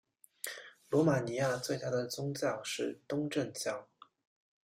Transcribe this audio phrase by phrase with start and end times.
[0.89, 3.87] 罗马尼亚最大的宗教是东正教。